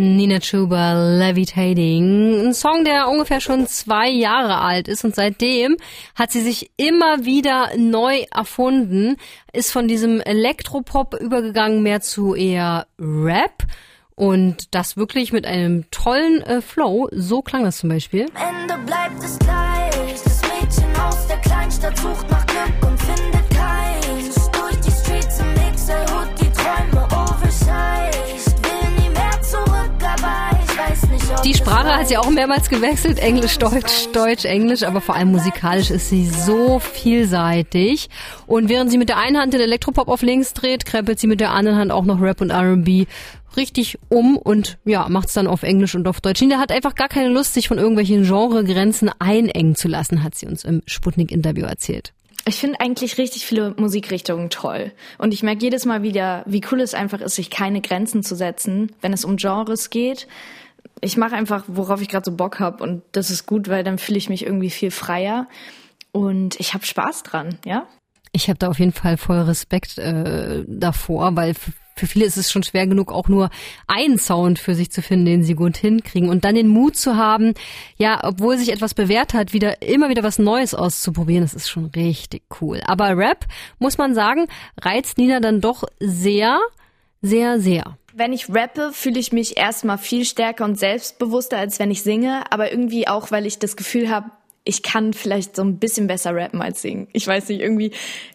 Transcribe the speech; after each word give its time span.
Nina 0.00 0.40
Chuba 0.40 1.18
Levitating. 1.18 2.46
Ein 2.46 2.54
Song, 2.54 2.84
der 2.84 3.08
ungefähr 3.08 3.40
schon 3.40 3.66
zwei 3.66 4.08
Jahre 4.08 4.60
alt 4.60 4.88
ist 4.88 5.04
und 5.04 5.14
seitdem 5.14 5.76
hat 6.14 6.32
sie 6.32 6.40
sich 6.40 6.70
immer 6.76 7.24
wieder 7.24 7.70
neu 7.76 8.24
erfunden, 8.34 9.16
ist 9.52 9.72
von 9.72 9.88
diesem 9.88 10.20
Elektropop 10.20 11.14
übergegangen 11.20 11.82
mehr 11.82 12.00
zu 12.00 12.34
eher 12.34 12.86
Rap. 12.98 13.64
Und 14.14 14.74
das 14.74 14.96
wirklich 14.96 15.32
mit 15.32 15.46
einem 15.46 15.90
tollen 15.90 16.42
äh, 16.42 16.60
Flow. 16.60 17.08
So 17.10 17.40
klang 17.40 17.64
das 17.64 17.78
zum 17.78 17.88
Beispiel. 17.88 18.26
Ende 18.34 18.78
bleibt 18.84 19.22
es 19.22 19.38
gleich. 19.38 20.22
Das 20.24 20.42
Mädchen 20.42 20.96
aus 21.00 21.26
der 21.26 21.38
Kleinstadt 21.38 21.96
sucht 21.96 22.29
Die 31.50 31.56
Sprache 31.56 31.96
hat 31.96 32.06
sie 32.06 32.16
auch 32.16 32.30
mehrmals 32.30 32.68
gewechselt. 32.68 33.18
Englisch, 33.18 33.58
Deutsch, 33.58 34.06
Deutsch, 34.12 34.44
Englisch. 34.44 34.84
Aber 34.84 35.00
vor 35.00 35.16
allem 35.16 35.32
musikalisch 35.32 35.90
ist 35.90 36.08
sie 36.08 36.24
so 36.24 36.78
vielseitig. 36.78 38.08
Und 38.46 38.68
während 38.68 38.92
sie 38.92 38.98
mit 38.98 39.08
der 39.08 39.16
einen 39.16 39.36
Hand 39.36 39.52
den 39.52 39.60
Elektropop 39.60 40.06
auf 40.06 40.22
links 40.22 40.54
dreht, 40.54 40.86
krempelt 40.86 41.18
sie 41.18 41.26
mit 41.26 41.40
der 41.40 41.50
anderen 41.50 41.76
Hand 41.76 41.90
auch 41.90 42.04
noch 42.04 42.20
Rap 42.20 42.40
und 42.40 42.50
R&B 42.50 43.06
richtig 43.56 43.98
um 44.08 44.36
und 44.36 44.78
ja, 44.84 45.08
macht's 45.08 45.32
dann 45.32 45.48
auf 45.48 45.64
Englisch 45.64 45.96
und 45.96 46.06
auf 46.06 46.20
Deutsch. 46.20 46.40
Nina 46.40 46.58
hat 46.58 46.70
einfach 46.70 46.94
gar 46.94 47.08
keine 47.08 47.30
Lust, 47.30 47.54
sich 47.54 47.66
von 47.66 47.78
irgendwelchen 47.78 48.22
Genregrenzen 48.22 49.10
einengen 49.18 49.74
zu 49.74 49.88
lassen, 49.88 50.22
hat 50.22 50.36
sie 50.36 50.46
uns 50.46 50.62
im 50.62 50.82
Sputnik-Interview 50.86 51.64
erzählt. 51.64 52.12
Ich 52.46 52.60
finde 52.60 52.80
eigentlich 52.80 53.18
richtig 53.18 53.44
viele 53.44 53.74
Musikrichtungen 53.76 54.50
toll. 54.50 54.92
Und 55.18 55.34
ich 55.34 55.42
merke 55.42 55.62
jedes 55.62 55.84
Mal 55.84 56.04
wieder, 56.04 56.44
wie 56.46 56.62
cool 56.70 56.80
es 56.80 56.94
einfach 56.94 57.20
ist, 57.20 57.34
sich 57.34 57.50
keine 57.50 57.80
Grenzen 57.80 58.22
zu 58.22 58.36
setzen, 58.36 58.92
wenn 59.00 59.12
es 59.12 59.24
um 59.24 59.36
Genres 59.36 59.90
geht. 59.90 60.28
Ich 61.00 61.16
mache 61.16 61.34
einfach, 61.34 61.64
worauf 61.66 62.00
ich 62.02 62.08
gerade 62.08 62.24
so 62.24 62.36
Bock 62.36 62.60
hab 62.60 62.80
und 62.80 63.02
das 63.12 63.30
ist 63.30 63.46
gut, 63.46 63.68
weil 63.68 63.84
dann 63.84 63.98
fühle 63.98 64.18
ich 64.18 64.28
mich 64.28 64.44
irgendwie 64.44 64.70
viel 64.70 64.90
freier 64.90 65.48
und 66.12 66.58
ich 66.58 66.74
habe 66.74 66.84
Spaß 66.84 67.22
dran, 67.22 67.58
ja? 67.64 67.86
Ich 68.32 68.48
habe 68.48 68.58
da 68.58 68.68
auf 68.68 68.78
jeden 68.78 68.92
Fall 68.92 69.16
voll 69.16 69.38
Respekt 69.38 69.98
äh, 69.98 70.64
davor, 70.68 71.34
weil 71.34 71.54
für 72.00 72.06
viele 72.06 72.24
ist 72.24 72.38
es 72.38 72.50
schon 72.50 72.62
schwer 72.62 72.86
genug, 72.86 73.12
auch 73.12 73.28
nur 73.28 73.50
einen 73.86 74.18
Sound 74.18 74.58
für 74.58 74.74
sich 74.74 74.90
zu 74.90 75.02
finden, 75.02 75.26
den 75.26 75.44
sie 75.44 75.54
gut 75.54 75.76
hinkriegen. 75.76 76.30
Und 76.30 76.44
dann 76.44 76.54
den 76.54 76.68
Mut 76.68 76.96
zu 76.96 77.16
haben, 77.16 77.52
ja, 77.98 78.20
obwohl 78.22 78.56
sich 78.56 78.72
etwas 78.72 78.94
bewährt 78.94 79.34
hat, 79.34 79.52
wieder 79.52 79.82
immer 79.82 80.08
wieder 80.08 80.22
was 80.22 80.38
Neues 80.38 80.74
auszuprobieren, 80.74 81.42
das 81.42 81.52
ist 81.52 81.68
schon 81.68 81.86
richtig 81.86 82.42
cool. 82.60 82.80
Aber 82.86 83.16
Rap, 83.16 83.44
muss 83.78 83.98
man 83.98 84.14
sagen, 84.14 84.46
reizt 84.80 85.18
Nina 85.18 85.40
dann 85.40 85.60
doch 85.60 85.84
sehr, 85.98 86.58
sehr, 87.22 87.60
sehr. 87.60 87.96
Wenn 88.12 88.32
ich 88.32 88.52
rappe, 88.52 88.90
fühle 88.92 89.20
ich 89.20 89.32
mich 89.32 89.56
erstmal 89.56 89.98
viel 89.98 90.24
stärker 90.24 90.64
und 90.64 90.78
selbstbewusster, 90.78 91.58
als 91.58 91.78
wenn 91.78 91.90
ich 91.90 92.02
singe, 92.02 92.44
aber 92.50 92.70
irgendwie 92.72 93.06
auch, 93.06 93.30
weil 93.30 93.46
ich 93.46 93.58
das 93.58 93.76
Gefühl 93.76 94.10
habe, 94.10 94.30
ich 94.64 94.82
kann 94.82 95.14
vielleicht 95.14 95.56
so 95.56 95.62
ein 95.62 95.78
bisschen 95.78 96.06
besser 96.06 96.34
rappen 96.34 96.60
als 96.60 96.82
singen. 96.82 97.08
Ich 97.12 97.26
weiß 97.26 97.48
nicht, 97.48 97.60
irgendwie 97.60 97.92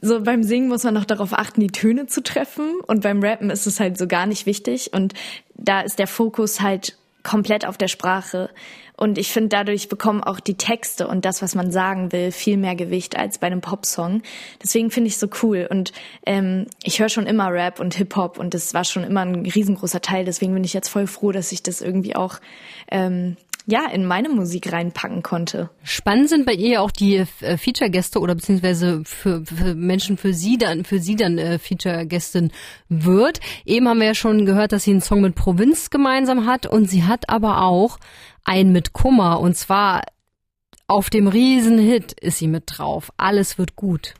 so 0.00 0.20
beim 0.20 0.42
Singen 0.42 0.68
muss 0.68 0.84
man 0.84 0.94
noch 0.94 1.04
darauf 1.04 1.32
achten, 1.32 1.60
die 1.60 1.68
Töne 1.68 2.06
zu 2.06 2.22
treffen 2.22 2.80
und 2.86 3.02
beim 3.02 3.22
Rappen 3.22 3.50
ist 3.50 3.66
es 3.66 3.78
halt 3.78 3.96
so 3.98 4.06
gar 4.06 4.26
nicht 4.26 4.46
wichtig 4.46 4.92
und 4.92 5.14
da 5.54 5.80
ist 5.80 5.98
der 5.98 6.06
Fokus 6.06 6.60
halt 6.60 6.96
komplett 7.22 7.66
auf 7.66 7.78
der 7.78 7.88
Sprache 7.88 8.50
und 8.98 9.16
ich 9.16 9.32
finde 9.32 9.50
dadurch 9.50 9.88
bekommen 9.88 10.22
auch 10.24 10.40
die 10.40 10.56
Texte 10.56 11.06
und 11.06 11.24
das, 11.24 11.40
was 11.40 11.54
man 11.54 11.70
sagen 11.70 12.10
will, 12.10 12.32
viel 12.32 12.56
mehr 12.56 12.74
Gewicht 12.74 13.16
als 13.16 13.38
bei 13.38 13.46
einem 13.46 13.60
Popsong. 13.60 14.22
Deswegen 14.62 14.90
finde 14.90 15.08
ich 15.08 15.18
so 15.18 15.28
cool 15.42 15.68
und 15.70 15.92
ähm, 16.26 16.66
ich 16.82 16.98
höre 16.98 17.08
schon 17.08 17.26
immer 17.26 17.52
Rap 17.52 17.78
und 17.78 17.94
Hip 17.94 18.16
Hop 18.16 18.38
und 18.38 18.54
das 18.54 18.74
war 18.74 18.84
schon 18.84 19.04
immer 19.04 19.20
ein 19.20 19.46
riesengroßer 19.46 20.00
Teil. 20.00 20.24
Deswegen 20.24 20.52
bin 20.52 20.64
ich 20.64 20.74
jetzt 20.74 20.88
voll 20.88 21.06
froh, 21.06 21.30
dass 21.30 21.52
ich 21.52 21.62
das 21.62 21.80
irgendwie 21.80 22.16
auch 22.16 22.40
ähm, 22.90 23.36
ja 23.68 23.86
in 23.86 24.06
meine 24.06 24.30
Musik 24.30 24.72
reinpacken 24.72 25.22
konnte. 25.22 25.68
Spannend 25.82 26.30
sind 26.30 26.46
bei 26.46 26.54
ihr 26.54 26.68
ja 26.68 26.80
auch 26.80 26.90
die 26.90 27.16
äh, 27.16 27.58
Feature-Gäste 27.58 28.18
oder 28.18 28.34
beziehungsweise 28.34 29.02
für, 29.04 29.44
für 29.44 29.74
Menschen 29.74 30.16
für 30.16 30.32
sie 30.32 30.56
dann, 30.56 30.84
für 30.84 30.98
sie 30.98 31.16
dann 31.16 31.36
äh, 31.36 31.58
Feature-Gästin 31.58 32.50
wird. 32.88 33.40
Eben 33.66 33.86
haben 33.86 34.00
wir 34.00 34.06
ja 34.06 34.14
schon 34.14 34.46
gehört, 34.46 34.72
dass 34.72 34.84
sie 34.84 34.92
einen 34.92 35.02
Song 35.02 35.20
mit 35.20 35.34
Provinz 35.34 35.90
gemeinsam 35.90 36.46
hat 36.46 36.66
und 36.66 36.88
sie 36.88 37.04
hat 37.04 37.28
aber 37.28 37.62
auch 37.62 37.98
einen 38.42 38.72
mit 38.72 38.94
Kummer 38.94 39.40
und 39.40 39.54
zwar 39.54 40.02
auf 40.86 41.10
dem 41.10 41.28
Riesenhit 41.28 42.12
ist 42.12 42.38
sie 42.38 42.48
mit 42.48 42.64
drauf. 42.66 43.12
Alles 43.18 43.58
wird 43.58 43.76
gut. 43.76 44.14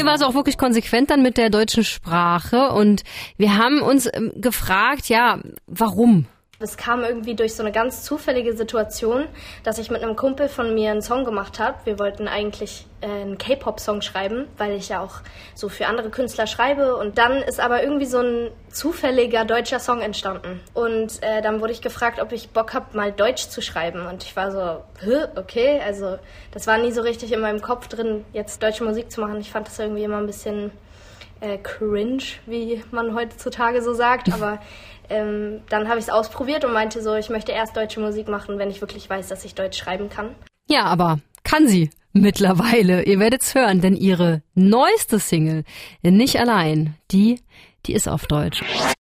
Hier 0.00 0.06
war 0.06 0.14
es 0.14 0.22
auch 0.22 0.32
wirklich 0.32 0.56
konsequent 0.56 1.10
dann 1.10 1.20
mit 1.20 1.36
der 1.36 1.50
deutschen 1.50 1.84
Sprache 1.84 2.70
und 2.70 3.02
wir 3.36 3.58
haben 3.58 3.82
uns 3.82 4.08
ähm, 4.10 4.32
gefragt, 4.34 5.10
ja, 5.10 5.40
warum? 5.66 6.24
Es 6.58 6.78
kam 6.78 7.04
irgendwie 7.04 7.34
durch 7.34 7.54
so 7.54 7.62
eine 7.62 7.70
ganz 7.70 8.02
zufällige 8.02 8.56
Situation, 8.56 9.26
dass 9.62 9.76
ich 9.76 9.90
mit 9.90 10.02
einem 10.02 10.16
Kumpel 10.16 10.48
von 10.48 10.72
mir 10.74 10.90
einen 10.90 11.02
Song 11.02 11.26
gemacht 11.26 11.58
habe. 11.58 11.76
Wir 11.84 11.98
wollten 11.98 12.28
eigentlich 12.28 12.86
einen 13.02 13.38
K-Pop-Song 13.38 14.02
schreiben, 14.02 14.46
weil 14.58 14.72
ich 14.72 14.90
ja 14.90 15.02
auch 15.02 15.20
so 15.54 15.68
für 15.68 15.86
andere 15.86 16.10
Künstler 16.10 16.46
schreibe. 16.46 16.96
Und 16.96 17.18
dann 17.18 17.42
ist 17.42 17.60
aber 17.60 17.82
irgendwie 17.82 18.06
so 18.06 18.18
ein 18.18 18.50
zufälliger 18.70 19.44
deutscher 19.44 19.78
Song 19.78 20.00
entstanden. 20.00 20.60
Und 20.74 21.22
äh, 21.22 21.42
dann 21.42 21.60
wurde 21.60 21.72
ich 21.72 21.80
gefragt, 21.80 22.20
ob 22.20 22.32
ich 22.32 22.50
Bock 22.50 22.74
habe, 22.74 22.96
mal 22.96 23.12
Deutsch 23.12 23.48
zu 23.48 23.62
schreiben. 23.62 24.06
Und 24.06 24.24
ich 24.24 24.36
war 24.36 24.50
so, 24.50 24.84
Hä, 25.00 25.26
okay, 25.36 25.80
also 25.84 26.18
das 26.52 26.66
war 26.66 26.78
nie 26.78 26.92
so 26.92 27.02
richtig 27.02 27.32
in 27.32 27.40
meinem 27.40 27.62
Kopf 27.62 27.88
drin, 27.88 28.24
jetzt 28.32 28.62
deutsche 28.62 28.84
Musik 28.84 29.10
zu 29.10 29.20
machen. 29.20 29.40
Ich 29.40 29.50
fand 29.50 29.66
das 29.66 29.78
irgendwie 29.78 30.04
immer 30.04 30.18
ein 30.18 30.26
bisschen 30.26 30.70
äh, 31.40 31.58
cringe, 31.58 32.22
wie 32.46 32.82
man 32.90 33.14
heutzutage 33.14 33.82
so 33.82 33.94
sagt. 33.94 34.32
Aber 34.32 34.60
ähm, 35.08 35.62
dann 35.68 35.88
habe 35.88 35.98
ich 35.98 36.06
es 36.06 36.10
ausprobiert 36.10 36.64
und 36.64 36.72
meinte 36.72 37.02
so, 37.02 37.14
ich 37.14 37.30
möchte 37.30 37.52
erst 37.52 37.76
deutsche 37.76 38.00
Musik 38.00 38.28
machen, 38.28 38.58
wenn 38.58 38.70
ich 38.70 38.80
wirklich 38.80 39.08
weiß, 39.10 39.28
dass 39.28 39.44
ich 39.44 39.54
Deutsch 39.54 39.78
schreiben 39.78 40.08
kann. 40.08 40.34
Ja, 40.68 40.84
aber 40.84 41.18
kann 41.42 41.66
sie 41.66 41.90
mittlerweile. 42.12 43.04
Ihr 43.04 43.18
werdet's 43.18 43.54
hören, 43.54 43.80
denn 43.80 43.96
ihre 43.96 44.42
neueste 44.54 45.18
Single, 45.18 45.64
nicht 46.02 46.38
allein, 46.38 46.94
die, 47.10 47.40
die 47.86 47.94
ist 47.94 48.08
auf 48.08 48.26
Deutsch. 48.26 48.62